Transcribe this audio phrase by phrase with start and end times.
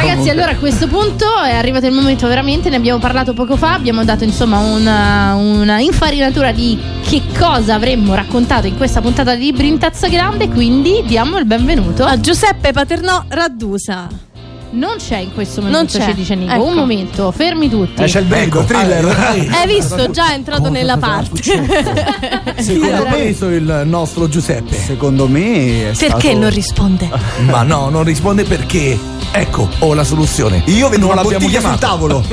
[0.00, 3.74] Ragazzi, allora a questo punto è arrivato il momento veramente, ne abbiamo parlato poco fa,
[3.74, 9.44] abbiamo dato insomma una, una infarinatura di che cosa avremmo raccontato in questa puntata di
[9.44, 12.04] Libri in Tazza Grande, quindi diamo il benvenuto.
[12.04, 14.29] A Giuseppe Paternò Raddusa.
[14.72, 16.10] Non c'è in questo momento, Non c'è.
[16.10, 16.52] ci dice Nico.
[16.52, 16.64] Ecco.
[16.64, 18.02] Un momento, fermi tutti.
[18.02, 19.04] Eh, c'è il brivido, Ecco, thriller.
[19.06, 19.58] ah.
[19.58, 20.10] Hai visto?
[20.10, 21.42] Già è entrato Cosa nella parte.
[22.58, 24.76] Secondo me preso il nostro Giuseppe.
[24.76, 27.08] Secondo me è Perché stato- non risponde?
[27.46, 28.98] Ma no, non risponde perché.
[29.32, 30.62] Ecco, ho la soluzione.
[30.66, 31.70] Io vedo non una bottiglia chiamato.
[31.70, 32.24] sul tavolo.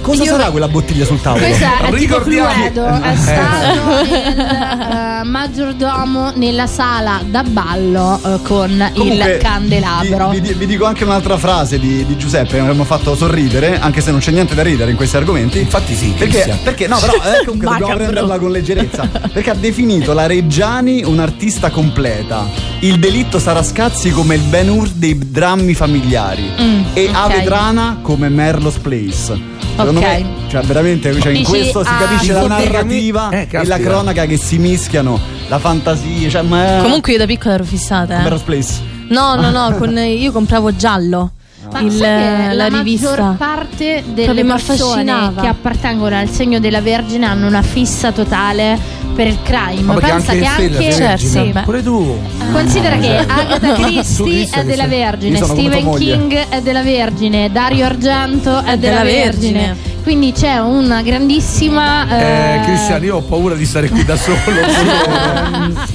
[0.00, 1.44] Cosa Io- sarà quella bottiglia sul tavolo?
[1.44, 3.16] Questa è tipo Ricordiamo- Cluedo, è Eh.
[3.16, 10.28] stato il eh, maggiordomo nella sala da ballo eh, con Comunque, il candelabro.
[10.30, 14.00] Vi, vi- vi dico anche un'altra frase di, di Giuseppe mi ha fatto sorridere, anche
[14.00, 15.58] se non c'è niente da ridere in questi argomenti.
[15.58, 19.08] Infatti sì, Perché, perché no, però eh, comunque dobbiamo prenderla con leggerezza.
[19.32, 22.46] Perché ha definito la Reggiani un'artista completa.
[22.80, 26.50] Il delitto Sarascazzi come il Ben Hur dei drammi familiari.
[26.60, 27.14] Mm, e ok.
[27.14, 29.54] Avedrana come Merlo's Place.
[29.76, 30.06] Secondo Ok.
[30.06, 34.24] me, cioè veramente cioè, in questo si ah, capisce la narrativa eh, e la cronaca
[34.24, 38.18] che si mischiano, la fantasia, cioè ma Comunque io da piccola ero fissata.
[38.18, 38.22] Eh.
[38.22, 38.80] Merlo's Place.
[39.08, 41.32] No, no, no, con- io compravo giallo.
[41.72, 43.34] Ma il- che la maggior rivista.
[43.36, 48.78] parte delle persone che appartengono al segno della Vergine hanno una fissa totale
[49.14, 49.80] per il crime.
[49.82, 50.92] Ma Pensa anche che anche.
[50.92, 51.62] Certo, beh.
[51.62, 52.18] Pure tu.
[52.52, 55.94] Considera che Agatha Tu Christie è della Vergine, Stephen.
[55.94, 59.58] King è della Vergine, Dario Argento è, È della, della Vergine.
[59.58, 59.94] Vergine.
[60.06, 62.06] Quindi c'è una grandissima.
[62.08, 64.36] Eh, eh, Cristian, io ho paura di stare qui da solo.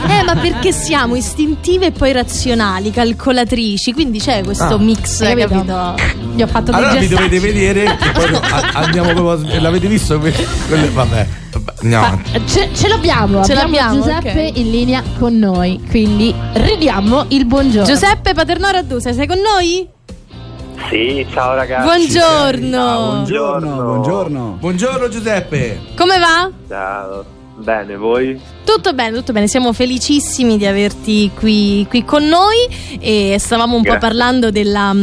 [0.10, 4.78] Eh, ma perché siamo istintive e poi razionali, calcolatrici, quindi c'è questo Ah.
[4.78, 5.64] mix, Hai capito?
[5.64, 5.96] capito?
[6.36, 8.26] Gli ho fatto allora vi dovete vedere poi
[8.74, 10.34] andiamo proprio a- l'avete visto Que-
[10.68, 11.28] quelle- vabbè
[11.94, 12.42] avanti.
[12.48, 14.58] ce, ce l'abbiamo, Ce abbiamo l'abbiamo, Giuseppe ok.
[14.58, 17.88] in linea con noi, quindi ridiamo il buongiorno.
[17.88, 19.88] Giuseppe Paternò Raddusa, sei con noi?
[20.90, 21.84] Sì, ciao ragazzi.
[21.84, 22.80] Buongiorno.
[22.80, 24.58] Buongiorno, buongiorno.
[24.60, 26.50] buongiorno Giuseppe Come va?
[26.68, 27.26] Ciao.
[27.58, 28.40] Bene, voi?
[28.64, 32.68] Tutto bene, tutto bene, siamo felicissimi di averti qui, qui con noi
[33.00, 34.08] e stavamo un po' Grazie.
[34.08, 34.96] parlando della,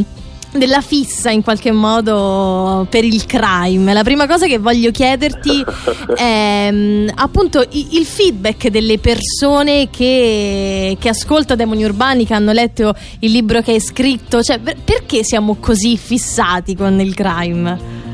[0.52, 3.92] della fissa in qualche modo per il crime.
[3.92, 5.64] La prima cosa che voglio chiederti
[6.16, 12.94] è mm, appunto il feedback delle persone che, che ascoltano Demoni Urbani, che hanno letto
[13.20, 18.06] il libro che hai scritto, cioè per- perché siamo così fissati con il crime?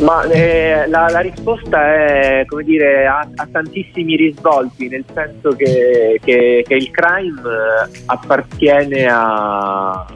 [0.00, 6.20] Ma eh, la, la risposta è, come dire, ha, ha tantissimi risvolti, nel senso che,
[6.22, 10.06] che- che il crime eh, appartiene a,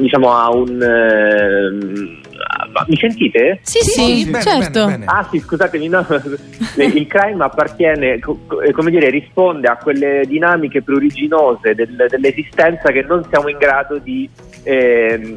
[0.00, 0.82] diciamo, a un...
[0.82, 3.60] a- mi sentite?
[3.62, 4.84] Sì, sì, sì, bene, certo.
[4.86, 5.04] bene, bene.
[5.06, 6.06] Ah sì, scusatemi, no,
[6.76, 13.24] il crime appartiene, eh, come dire, risponde a quelle dinamiche pruriginose del- dell'esistenza che non
[13.28, 14.28] siamo in grado di
[14.64, 15.36] ehm,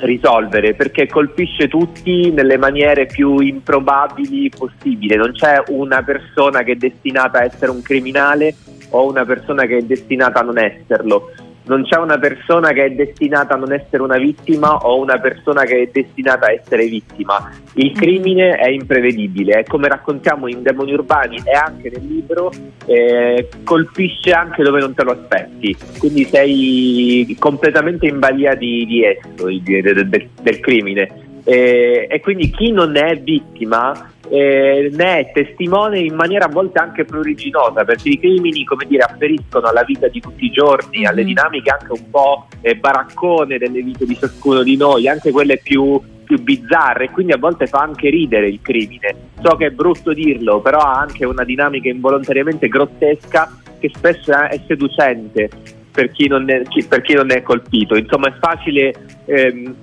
[0.00, 5.16] risolvere perché colpisce tutti nelle maniere più improbabili possibili.
[5.16, 8.54] Non c'è una persona che è destinata a essere un criminale
[8.90, 11.30] o una persona che è destinata a non esserlo.
[11.68, 15.64] Non c'è una persona che è destinata a non essere una vittima o una persona
[15.64, 17.52] che è destinata a essere vittima.
[17.74, 22.50] Il crimine è imprevedibile, è come raccontiamo in Demoni Urbani e anche nel libro,
[22.86, 29.04] eh, colpisce anche dove non te lo aspetti, quindi sei completamente in balia di, di
[29.04, 31.26] esso, di- del, del- del crimine.
[31.44, 36.78] Eh, e quindi chi non è vittima eh, ne è testimone in maniera a volte
[36.78, 41.22] anche pruriginosa, perché i crimini, come dire, afferiscono alla vita di tutti i giorni, alle
[41.22, 41.26] Mhm.
[41.26, 46.00] dinamiche anche un po' eh, baraccone delle vite di ciascuno di noi, anche quelle più,
[46.24, 49.14] più bizzarre, e quindi a volte fa anche ridere il crimine.
[49.40, 54.60] So che è brutto dirlo, però ha anche una dinamica involontariamente grottesca che spesso è,
[54.66, 55.48] seducente
[55.92, 57.96] per chi, non è, per chi non è colpito.
[57.96, 58.94] Insomma, è facile.
[59.24, 59.74] ehm,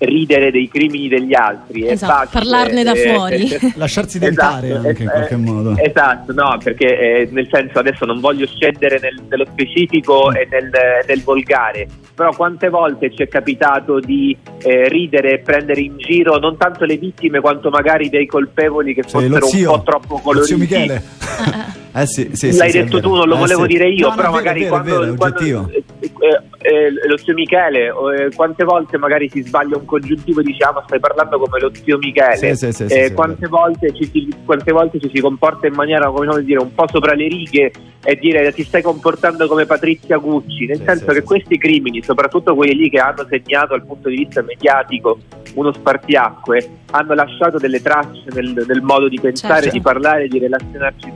[0.00, 3.48] ridere dei crimini degli altri è Esatto, facile, parlarne da eh, fuori.
[3.48, 5.76] eh, Lasciarsi tentare Esatto, anche in eh, qualche modo.
[5.76, 10.70] Esatto, no, perché eh, nel senso adesso non voglio scendere nel- nello specifico e nel,
[11.06, 16.38] nel volgare, però quante volte ci è capitato di eh, ridere e prendere in giro
[16.38, 20.14] non tanto le vittime quanto magari dei colpevoli che Sì, fossero zio, un po' troppo
[20.14, 20.46] lo coloriti.
[20.46, 21.02] zio Michele.
[21.92, 23.08] eh sì, sì, sì, L'hai sì, detto vero.
[23.08, 23.68] tu, non lo Eh, volevo sì.
[23.68, 25.70] dire io, No, no, però vero, magari vero, quando, vero, quando- oggettivo.
[25.70, 25.84] eh,
[26.62, 31.00] eh, lo zio Michele, eh, quante volte magari si sbaglia un congiuntivo dice ma stai
[31.00, 34.72] parlando come lo zio Michele, Sì, sì, sì, Eh, sì, quante, volte ci si, quante
[34.72, 37.70] volte ci si comporta in maniera come dire un po' sopra le righe
[38.02, 41.58] e dire ti stai comportando come Patrizia Gucci, nel Sì, senso sì, che sì, questi
[41.58, 45.18] crimini, soprattutto quelli lì che hanno segnato dal punto di vista mediatico
[45.54, 49.76] uno spartiacque, hanno lasciato delle tracce nel, nel modo di pensare, Certo.
[49.76, 51.12] di parlare, di relazionarci.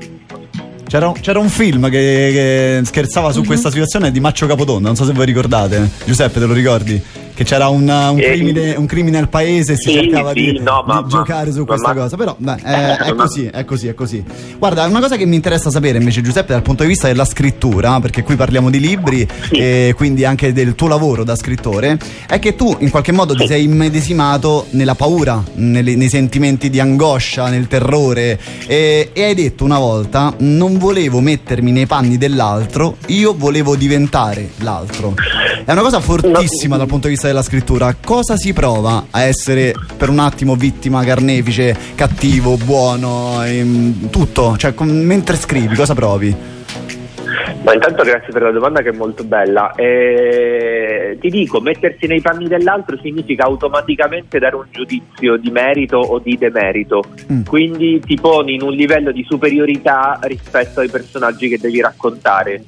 [0.87, 4.97] C'era un, c'era un film che, che scherzava su questa situazione di Maccio Capotonda, non
[4.97, 5.89] so se voi ricordate.
[6.05, 7.03] Giuseppe, te lo ricordi?
[7.35, 10.53] Che c'era un, un, Eh, crimine, un crimine al paese e si sì, cercava sì,
[10.53, 12.17] di, no, ma- di giocare su ma- questa ma- cosa.
[12.17, 14.23] Però beh, è, è Ma- così, è così, è così.
[14.59, 17.99] Guarda, una cosa che mi interessa sapere invece, Giuseppe, dal punto di vista della scrittura,
[18.01, 19.57] perché qui parliamo di libri Sì.
[19.57, 21.99] e quindi anche del tuo lavoro da scrittore,
[22.29, 26.79] è che tu in qualche modo ti sei immedesimato nella paura, nelle- nei sentimenti di
[26.81, 32.97] angoscia, nel terrore e, e hai detto una volta non volevo mettermi nei panni dell'altro,
[33.07, 35.15] io volevo diventare l'altro.
[35.67, 37.97] È una cosa fortissima dal punto di vista della scrittura.
[38.05, 44.59] Cosa si prova a essere per un attimo vittima, carnefice, cattivo, buono, ehm, tutto?
[44.59, 46.37] Cioè, com- mentre scrivi, cosa provi?
[47.63, 49.73] Ma intanto grazie per la domanda che è molto bella.
[49.75, 56.19] Eh, ti dico, mettersi nei panni dell'altro significa automaticamente dare un giudizio di merito o
[56.19, 57.03] di demerito.
[57.33, 57.45] Mm.
[57.45, 62.63] Quindi ti poni in un livello di superiorità rispetto ai personaggi che devi raccontare.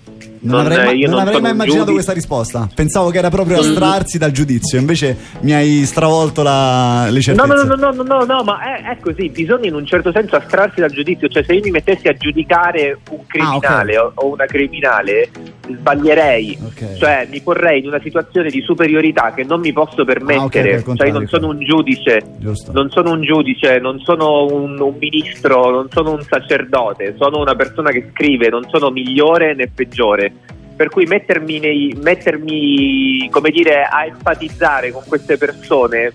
[0.47, 1.93] Non, Non- avrei, ma- non non avrei mai immaginato giudice.
[1.93, 2.69] questa risposta.
[2.75, 3.61] Pensavo che era proprio Mm.
[3.61, 7.47] astrarsi dal giudizio, invece mi hai stravolto la, le No, certezze.
[7.47, 10.37] no, no, no, no, no, no, ma è, è così, bisogna in un certo senso
[10.37, 14.33] astrarsi dal giudizio, cioè se io mi mettessi a giudicare un criminale Ah, o, o
[14.33, 15.31] una criminale
[15.69, 16.97] sbaglierei, Ok.
[16.99, 20.89] cioè mi porrei in una situazione di superiorità che non mi posso permettere, Ah, ok,
[20.89, 22.73] ok, cioè non sono un giudice, Giusto.
[22.73, 27.55] non sono un giudice, non sono un, un ministro, non sono un sacerdote, sono una
[27.55, 30.33] persona che scrive, non sono migliore né peggiore.
[30.77, 36.13] Per cui mettermi, nei, mettermi come dire, a empatizzare con queste persone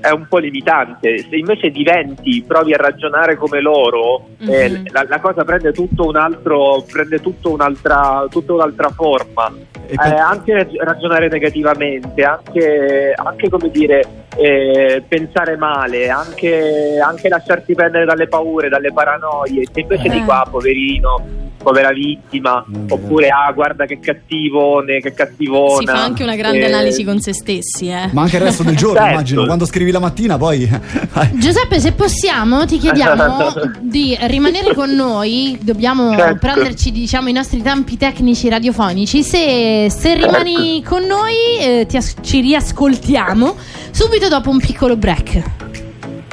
[0.00, 1.18] è un po' limitante.
[1.18, 4.84] Se invece diventi, provi a ragionare come loro, eh, Mhm.
[4.90, 9.52] la, la cosa prende tutto un altro, prende tutto un'altra, tutta un'altra forma.
[9.86, 14.04] Eh, per- anche rag- ragionare negativamente, anche, anche, come dire,
[14.36, 19.62] eh, pensare male, anche, anche lasciarti prendere dalle paure, dalle paranoie.
[19.72, 20.10] Se invece Eh.
[20.10, 21.24] dico, ah, poverino,
[21.56, 25.78] povera vittima, Mm, oppure, ah, guarda che cattivone, che cattivona.
[25.78, 28.08] Si fa anche una grande Eh, analisi con se stessi, eh.
[28.12, 29.12] Ma anche il resto del giorno, Certo.
[29.12, 29.44] immagino.
[29.44, 30.68] Quando scrivi la mattina, poi.
[31.34, 35.56] Giuseppe, se possiamo, ti chiediamo di rimanere con noi.
[35.60, 36.38] Dobbiamo Certo.
[36.38, 39.22] prenderci, diciamo, i nostri tempi tecnici radiofonici.
[39.22, 43.54] Se, se rimani con noi, eh, ti as- ci riascoltiamo
[43.92, 45.42] subito dopo un piccolo break.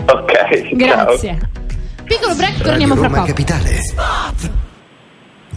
[0.06, 1.38] Ok, Grazie.
[2.04, 3.28] Piccolo break, torniamo fra Roma poco.
[3.28, 4.68] Capitale.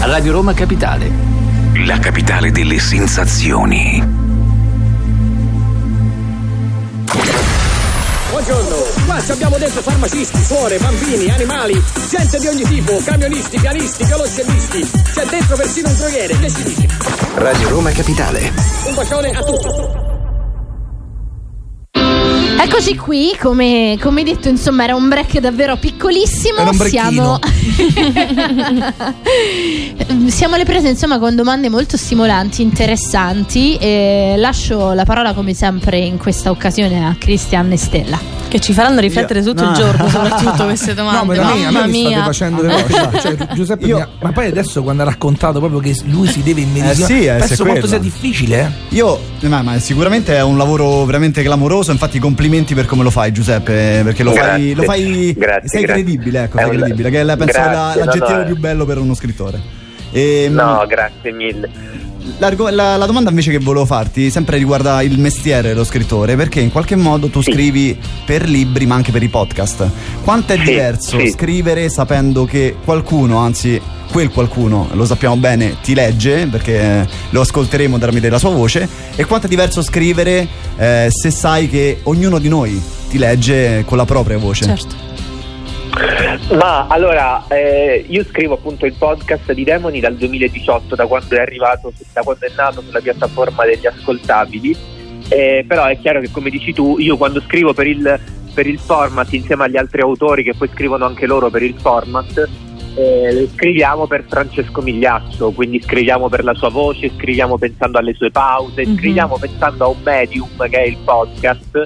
[0.00, 1.10] Radio Roma Capitale.
[1.84, 4.02] La capitale delle sensazioni.
[8.30, 14.04] Buongiorno, qua ci abbiamo dentro farmacisti, suore, bambini, animali, gente di ogni tipo, camionisti, pianisti,
[14.04, 14.90] calogeristi.
[15.12, 16.88] C'è dentro persino un droiere, che si dice?
[17.34, 18.52] Radio Roma Capitale.
[18.86, 20.03] Un bacione a tutti.
[22.64, 26.60] Eccoci qui, come, come detto, insomma, era un break davvero piccolissimo.
[26.60, 27.38] Era un Siamo...
[30.28, 33.76] Siamo alle prese, insomma, con domande molto stimolanti, interessanti.
[33.76, 38.43] E lascio la parola, come sempre, in questa occasione a Cristian e Stella.
[38.54, 39.70] Che ci faranno riflettere Io- tutto no.
[39.70, 41.34] il giorno, soprattutto queste domande.
[41.34, 42.22] No, ma me, Mamma mi state mia.
[42.22, 43.18] facendo le cose.
[43.20, 46.40] Cioè, Giuseppe, Io- mi ha- ma poi adesso quando ha raccontato proprio che lui si
[46.44, 47.86] deve immedesimare, Eh sì, eh, penso quanto quello.
[47.88, 48.94] sia difficile, eh.
[48.94, 51.90] Io, ma, ma sicuramente è un lavoro veramente clamoroso.
[51.90, 54.02] Infatti, complimenti per come lo fai, Giuseppe.
[54.04, 54.74] Perché lo fai, Grazie.
[54.76, 56.02] lo fai Grazie, sei grazie.
[56.04, 57.10] credibile, ecco, sei credibile.
[57.10, 59.60] Che è la- penso Grazie, la- no, l'aggettivo no, è- più bello per uno scrittore.
[60.12, 61.68] E, No, grazie mille.
[62.38, 66.72] La, la domanda invece che volevo farti sempre riguarda il mestiere dello scrittore, perché in
[66.72, 67.52] qualche modo tu Sì.
[67.52, 69.86] scrivi per libri ma anche per i podcast.
[70.22, 71.30] Quanto è Sì, diverso sì.
[71.30, 77.98] scrivere sapendo che qualcuno, anzi quel qualcuno, lo sappiamo bene, ti legge, perché lo ascolteremo
[77.98, 82.48] tramite la sua voce, e quanto è diverso scrivere eh, se sai che ognuno di
[82.48, 84.64] noi ti legge con la propria voce?
[84.64, 84.94] Certo.
[86.56, 91.40] Ma allora, eh, io scrivo appunto il podcast di Demoni dal 2018, da quando è
[91.40, 94.76] arrivato, da quando è nato sulla piattaforma degli ascoltabili.
[95.28, 98.20] Eh, però è chiaro che, come dici tu, io quando scrivo per il,
[98.52, 102.48] per il format insieme agli altri autori che poi scrivono anche loro per il format,
[102.96, 108.30] eh, scriviamo per Francesco Migliaccio, quindi scriviamo per la sua voce, scriviamo pensando alle sue
[108.30, 108.96] pause, Mhm.
[108.96, 111.82] scriviamo pensando a un medium che è il podcast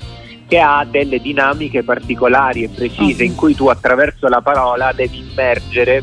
[0.49, 6.03] che ha delle dinamiche particolari e precise in cui tu attraverso la parola devi immergere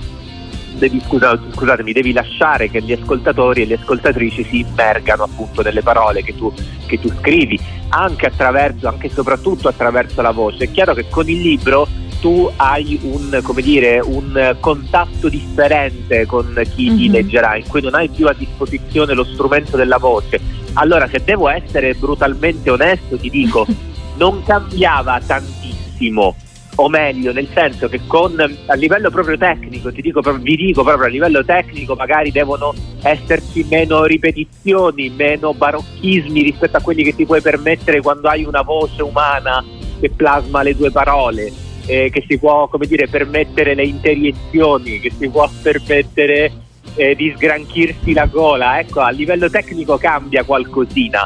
[0.77, 5.81] devi, scusa, scusatemi, devi lasciare che gli ascoltatori e le ascoltatrici si immergano appunto nelle
[5.81, 6.53] parole che tu,
[6.85, 7.59] che tu scrivi,
[7.89, 10.65] anche attraverso, anche e soprattutto attraverso la voce.
[10.65, 11.87] È chiaro che con il libro
[12.19, 17.11] tu hai un, come dire, un contatto differente con chi ti Mhm.
[17.13, 20.41] leggerà, in cui non hai più a disposizione lo strumento della voce.
[20.73, 23.65] Allora, se devo essere brutalmente onesto, ti dico,
[24.17, 26.35] non cambiava tantissimo.
[26.77, 31.09] O meglio, nel senso che con a livello proprio tecnico, dico, vi dico proprio a
[31.09, 37.41] livello tecnico, magari devono esserci meno ripetizioni, meno barocchismi rispetto a quelli che ti puoi
[37.41, 39.63] permettere quando hai una voce umana
[40.01, 41.49] che plasma le due parole,
[41.85, 46.51] eh, che si può, dire, permettere le interiezioni, che si può permettere
[46.95, 48.79] eh, di sgranchirsi la gola.
[48.79, 51.25] Ecco, a livello tecnico cambia qualcosina,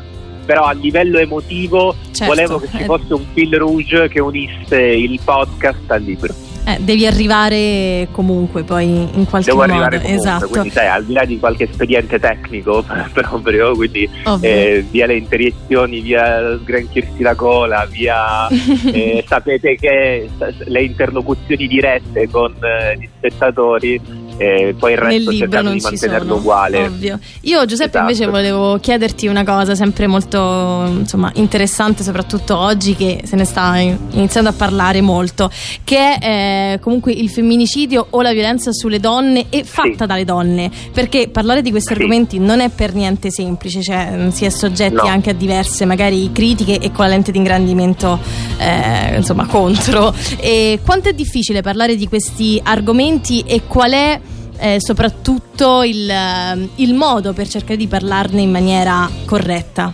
[0.49, 2.85] però a livello emotivo Certo, volevo che ci eh.
[2.85, 6.33] fosse un fil rouge che unisse il podcast al libro.
[6.65, 9.73] Eh, devi arrivare comunque poi in qualche Devo modo.
[9.73, 10.47] arrivare comunque, esatto.
[10.47, 14.09] quindi sai, al di là di qualche espediente tecnico proprio, quindi
[14.41, 18.47] eh, via le interiezioni, via sgranchirsi la gola, via
[18.91, 20.29] eh, sapete che
[20.65, 24.01] le interlocuzioni dirette con eh, gli spettatori,
[24.39, 26.83] eh, poi il resto cercando non di ci mantenerlo sono, uguale.
[26.85, 27.19] ovvio.
[27.41, 28.11] Io Giuseppe Esatto.
[28.11, 33.77] invece volevo chiederti una cosa sempre molto insomma, interessante, soprattutto oggi che se ne sta
[33.77, 35.51] in- iniziando a parlare molto,
[35.83, 40.71] che è eh, comunque il femminicidio o la violenza sulle donne e fatta dalle donne,
[40.93, 44.95] perché parlare di questi argomenti non è per niente semplice, cioè mm, si è soggetti
[44.95, 45.03] No.
[45.03, 48.19] anche a diverse magari critiche e con la lente di ingrandimento
[48.57, 50.13] eh, insomma contro.
[50.37, 54.19] E quanto è difficile parlare di questi argomenti e qual è
[54.59, 59.93] eh, soprattutto il, eh, il modo per cercare di parlarne in maniera corretta.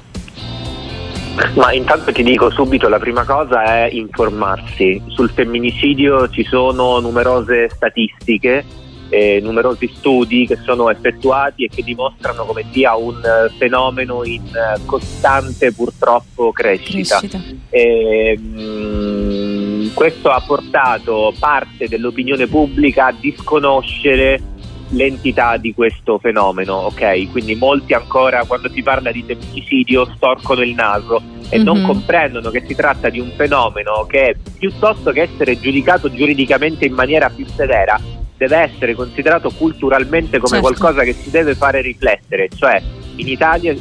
[1.55, 5.01] Ma intanto ti dico subito, la prima cosa è informarsi.
[5.07, 8.63] Sul femminicidio ci sono numerose statistiche,
[9.09, 14.45] eh, numerosi studi che sono effettuati e che dimostrano come sia un eh, fenomeno in
[14.47, 17.21] eh, costante purtroppo crescita.
[17.69, 24.53] E, mm, questo ha portato parte dell'opinione pubblica a disconoscere
[24.95, 27.31] l'entità di questo fenomeno, ok?
[27.31, 31.85] Quindi molti ancora quando si parla di femminicidio storcono il naso e non Mhm.
[31.85, 37.29] comprendono che si tratta di un fenomeno che piuttosto che essere giudicato giuridicamente in maniera
[37.29, 37.99] più severa
[38.37, 40.73] deve essere considerato culturalmente come Certo.
[40.73, 42.81] qualcosa che si deve fare riflettere, cioè
[43.17, 43.73] in Italia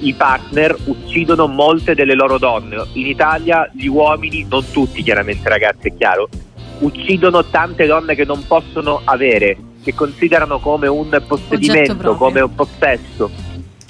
[0.00, 5.88] i partner uccidono molte delle loro donne, in Italia gli uomini, non tutti chiaramente ragazzi
[5.88, 6.28] è chiaro,
[6.80, 13.30] uccidono tante donne che non possono avere, che considerano come un possedimento, come un possesso.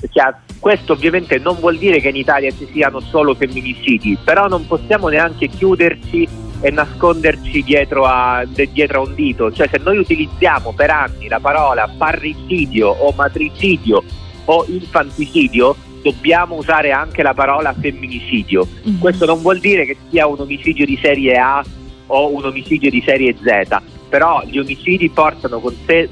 [0.09, 4.67] Cioè, questo ovviamente non vuol dire che in Italia ci siano solo femminicidi, però non
[4.67, 6.29] possiamo neanche chiuderci
[6.61, 9.53] e nasconderci dietro a, dietro a un dito.
[9.53, 14.03] Cioè se noi utilizziamo per anni la parola parricidio o matricidio
[14.45, 18.67] o infanticidio, dobbiamo usare anche la parola femminicidio.
[18.99, 21.65] Questo non vuol dire che sia un omicidio di serie A
[22.07, 23.81] o un omicidio di serie Z,
[24.11, 26.09] però gli omicidi portano con sé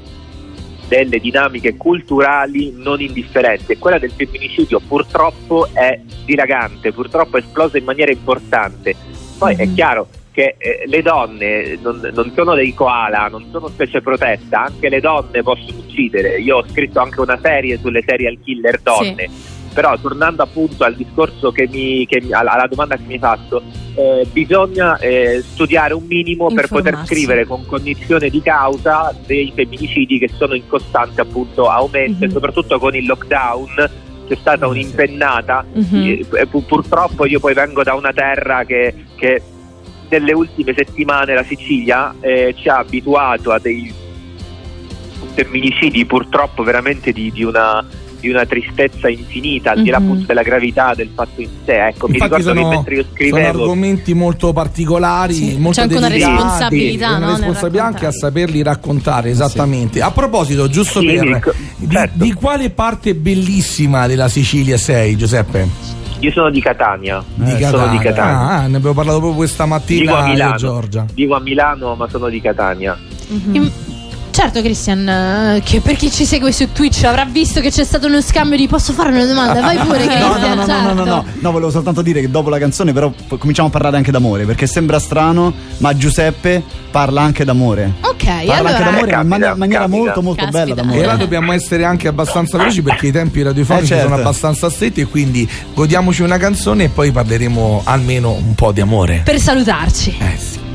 [0.87, 7.77] delle dinamiche culturali non indifferenti e quella del femminicidio purtroppo è dilagante, purtroppo è esplosa
[7.77, 8.95] in maniera importante.
[9.37, 14.01] Poi è chiaro che eh, le donne non, non sono dei koala, non sono specie
[14.01, 16.39] protetta, anche le donne possono uccidere.
[16.39, 19.29] Io ho scritto anche una serie sulle serial killer donne.
[19.73, 23.61] Però tornando appunto al discorso che mi, che mi- alla, domanda che mi hai fatto,
[23.95, 30.19] eh, bisogna eh, studiare un minimo per poter scrivere con cognizione di causa dei femminicidi
[30.19, 33.89] che sono in costante appunto aumento e soprattutto con il lockdown
[34.27, 35.65] c'è stata un'impennata.
[35.73, 36.25] Mhm.
[36.33, 39.41] e pu- purtroppo io poi vengo da una terra che, che
[40.09, 43.93] nelle ultime settimane la Sicilia eh, ci ha abituato a dei
[45.33, 47.85] femminicidi purtroppo veramente di, di una,
[48.19, 50.05] di una tristezza infinita al di là Mhm.
[50.05, 53.01] appunto della gravità del fatto in sé ecco mi Infatti ricordo che sono, mentre io
[53.03, 58.11] sono scrivevo argomenti molto particolari, molto c'è anche una responsabilità, no, una responsabilità anche a
[58.11, 60.01] saperli raccontare esattamente.
[60.01, 62.23] A proposito, giusto Sì, per co- di, certo.
[62.23, 65.67] di quale parte bellissima della Sicilia sei, Giuseppe?
[66.21, 69.63] io sono di Catania Di Eh, sono di Catania Ah, ne abbiamo parlato proprio questa
[69.63, 71.05] vivo a mattina io e Milano Giorgia.
[71.13, 72.97] vivo a Milano ma sono di Catania
[73.53, 73.71] Im-
[74.39, 78.07] Certo, Christian, eh, che per chi ci segue su Twitch avrà visto che c'è stato
[78.07, 79.59] uno scambio di posso fare una domanda?
[79.59, 80.57] Vai pure, No, Christian.
[80.57, 83.09] no, no, no, no, no, no, no, volevo soltanto dire che dopo la canzone però
[83.09, 87.95] p- cominciamo a parlare anche d'amore, perché sembra strano, ma Giuseppe parla anche d'amore.
[87.99, 89.27] Ok, Parla allora anche d'amore ma in
[89.57, 89.87] maniera capita.
[89.97, 90.63] molto molto Caspita.
[90.63, 90.99] bella d'amore.
[91.01, 94.07] E là dobbiamo essere anche abbastanza veloci perché i tempi radiofonici Eh, certo.
[94.09, 98.79] sono abbastanza stretti e quindi godiamoci una canzone e poi parleremo almeno un po' di
[98.79, 99.19] amore.
[99.25, 100.15] per salutarci.
[100.17, 100.67] Eh sì.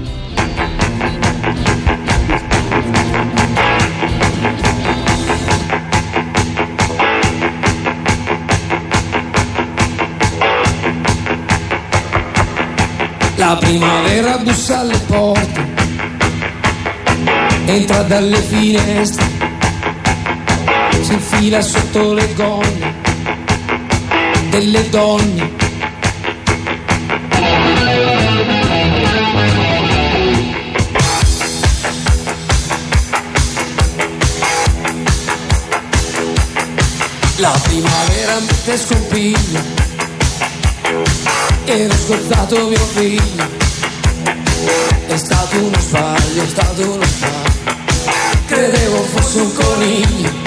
[13.46, 15.66] La primavera bussa alle porte,
[17.66, 19.26] entra dalle finestre,
[21.02, 22.94] si infila sotto le gonne
[24.48, 25.52] delle donne.
[37.36, 39.60] La primavera mette scompiglio,
[41.66, 43.44] ero scordato mio figlio,
[45.06, 47.76] è stato uno sbaglio, è stato uno sbaglio,
[48.47, 50.43] credevo fosse un coniglio.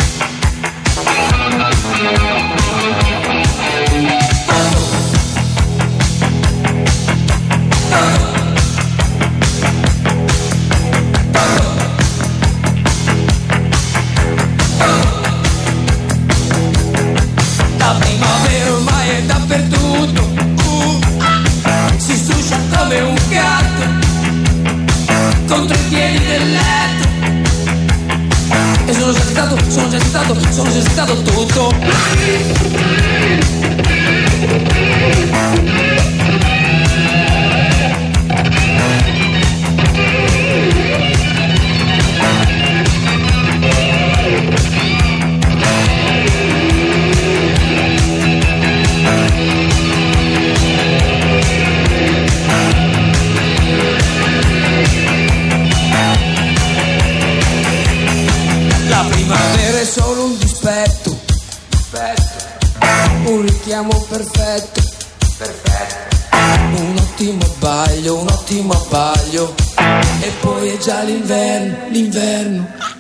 [30.52, 32.67] Sono stato tutto.
[63.82, 64.82] Un richiamo perfetto,
[66.78, 69.54] un ottimo abbaglio, un ottimo abbaglio,
[70.22, 72.97] e poi è già l'inverno, l'inverno.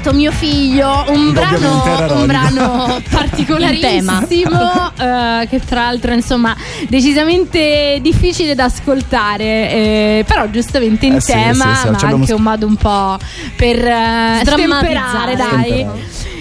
[0.00, 6.56] Sgozzato mio figlio, un brano, un brano particolarissimo, eh, che tra l'altro insomma
[6.88, 12.04] decisamente difficile da ascoltare, eh, però giustamente in Eh sì, tema, sì, sì, ma ci
[12.04, 13.18] abbiamo anche un modo un po'
[13.56, 15.86] per eh, stemperare, dai.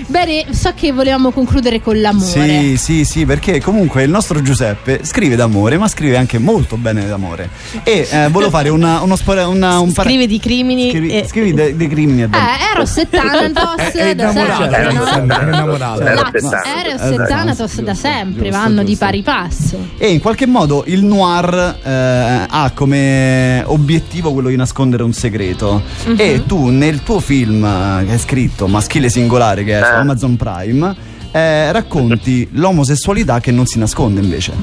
[0.09, 2.25] Bene, so che volevamo concludere con l'amore.
[2.25, 7.05] Sì, sì, sì, perché comunque il nostro Giuseppe scrive d'amore, ma scrive anche molto bene
[7.05, 7.47] d'amore.
[7.83, 10.89] E eh, volevo fare una, uno spora, una, un par- Scrive di crimini.
[10.89, 12.27] scrivi, e- scrivi dei, dei crimini Eh,
[12.73, 16.39] Eros e Thanatos È, da innamorato, sempre.
[16.87, 19.77] Eros e Thanatos da sempre giusto, vanno di pari passo.
[19.99, 25.83] E in qualche modo il noir eh, ha come obiettivo quello di nascondere un segreto.
[26.05, 26.15] Mhm.
[26.17, 29.97] E tu nel tuo film eh, che hai scritto, Maschile Singolare, che è Eh.
[29.99, 30.95] Amazon Prime,
[31.31, 34.53] eh, racconti l'omosessualità che non si nasconde invece.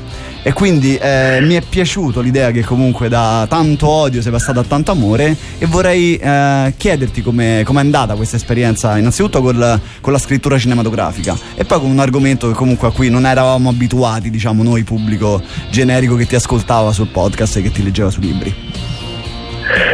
[0.42, 4.62] E quindi eh, mi è piaciuto l'idea che comunque da tanto odio sei passato a
[4.62, 10.18] tanto amore e vorrei eh, chiederti come è andata questa esperienza, innanzitutto col- con la
[10.18, 14.62] scrittura cinematografica e poi con un argomento che comunque a cui non eravamo abituati, diciamo
[14.62, 18.95] noi pubblico generico che ti ascoltava sul podcast e che ti leggeva sui libri.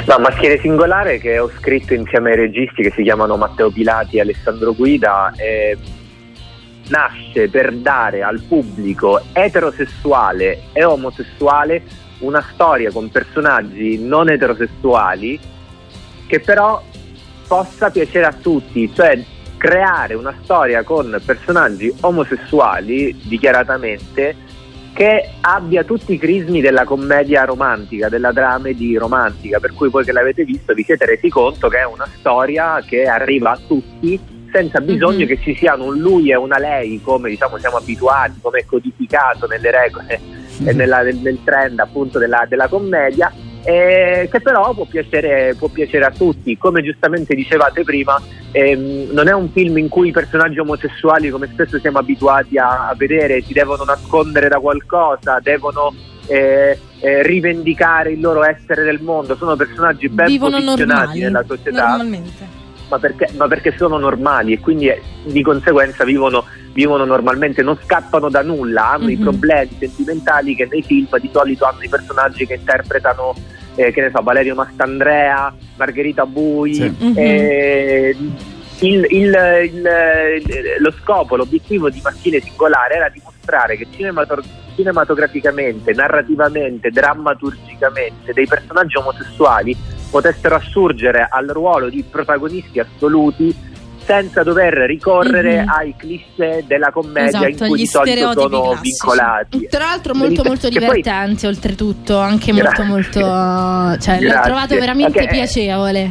[0.07, 4.21] No, Maschile Singolare che ho scritto insieme ai registi che si chiamano Matteo Pilati e
[4.21, 5.77] Alessandro Guida eh,
[6.89, 11.83] nasce per dare al pubblico eterosessuale e omosessuale
[12.19, 15.41] una storia con personaggi non eterosessuali
[16.27, 16.83] che però
[17.47, 19.23] possa piacere a tutti, cioè
[19.57, 24.35] creare una storia con personaggi omosessuali dichiaratamente
[24.93, 30.13] che abbia tutti i crismi della commedia romantica, della dramedy romantica, per cui voi che
[30.13, 34.21] l'avete visto vi siete resi conto che è una storia che arriva a tutti
[34.53, 35.27] senza bisogno Mhm.
[35.27, 39.47] che ci siano un lui e una lei come diciamo siamo abituati, come è codificato
[39.47, 40.21] nelle regole
[40.63, 43.33] e nella- nel, nel trend appunto della, della commedia,
[43.65, 46.57] eh, che però può piacere, può piacere a tutti.
[46.57, 48.21] Come giustamente dicevate prima,
[48.51, 52.89] ehm, non è un film in cui i personaggi omosessuali, come spesso siamo abituati a,
[52.89, 55.95] a vedere, si devono nascondere da qualcosa, devono
[56.27, 61.21] eh, eh, rivendicare il loro essere nel mondo, sono personaggi ben Vivono posizionati normali.
[61.21, 61.97] nella società
[62.93, 67.79] ma perché, ma perché sono normali e quindi eh, di conseguenza vivono vivono normalmente, non
[67.83, 69.23] scappano da nulla, hanno i Mhm.
[69.23, 73.35] problemi sentimentali che nei film di solito hanno i personaggi che interpretano,
[73.75, 76.75] eh, che ne so, Valerio Mastandrea, Margherita Bui.
[76.75, 76.95] Sì.
[76.99, 77.13] Mhm.
[77.17, 78.17] eh,
[78.81, 84.43] il- il- il- lo scopo, l'obiettivo di Maschile Singolare era dimostrare che cinemator-
[84.75, 89.77] cinematograficamente, narrativamente, drammaturgicamente dei personaggi omosessuali
[90.11, 93.55] potessero assurgere al ruolo di protagonisti assoluti
[94.05, 95.69] senza dover ricorrere Mhm.
[95.69, 98.83] ai cliché della commedia Esatto, in cui di solito stereotipi sono classici.
[98.83, 99.67] vincolati.
[99.71, 102.85] Tra l'altro molto molto Che poi- divertente oltretutto, anche Grazie.
[102.85, 104.43] molto molto cioè l'ho Grazie.
[104.43, 105.29] trovato veramente Ok.
[105.29, 106.11] piacevole.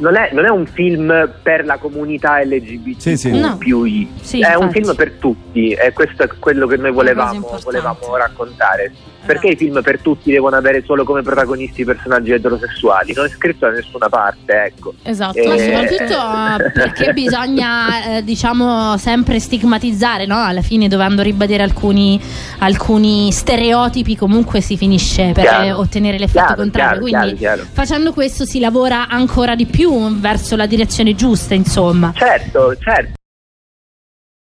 [0.00, 3.36] non è, non è un film per la comunità LGBT Sì, sì.
[3.36, 3.56] No.
[3.58, 4.08] più I.
[4.20, 4.80] Sì, è un infatti.
[4.84, 8.92] film per tutti e questo è quello che noi volevamo, volevamo raccontare.
[9.24, 13.12] Perché i film per tutti devono avere solo come protagonisti personaggi eterosessuali?
[13.14, 14.94] Non è scritto da nessuna parte, ecco.
[15.02, 15.36] Esatto.
[15.38, 20.36] Eh, Ma soprattutto eh, perché bisogna, eh, diciamo, sempre stigmatizzare, no?
[20.36, 22.18] Alla fine, dovendo ribadire alcuni,
[22.60, 25.64] alcuni stereotipi, comunque si finisce per Chiaro.
[25.64, 27.04] eh, ottenere l'effetto Chiaro, contrario.
[27.04, 32.12] chiaro, Quindi, facendo questo, si lavora ancora di più verso la direzione giusta, insomma.
[32.14, 33.17] Certo, certo,